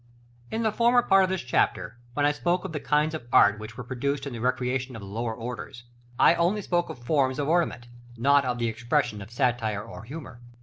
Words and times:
In 0.49 0.63
the 0.63 0.71
former 0.71 1.03
part 1.03 1.23
of 1.25 1.29
this 1.29 1.43
chapter, 1.43 1.99
when 2.15 2.25
I 2.25 2.31
spoke 2.31 2.65
of 2.65 2.71
the 2.71 2.79
kinds 2.79 3.13
of 3.13 3.27
art 3.31 3.59
which 3.59 3.77
were 3.77 3.83
produced 3.83 4.25
in 4.25 4.33
the 4.33 4.41
recreation 4.41 4.95
of 4.95 4.99
the 4.99 5.05
lower 5.07 5.35
orders, 5.35 5.83
I 6.17 6.33
only 6.33 6.63
spoke 6.63 6.89
of 6.89 6.97
forms 6.97 7.37
of 7.37 7.47
ornament, 7.47 7.87
not 8.17 8.43
of 8.43 8.57
the 8.57 8.67
expression 8.67 9.21
of 9.21 9.29
satire 9.29 9.83
or 9.83 10.01
humor. 10.05 10.41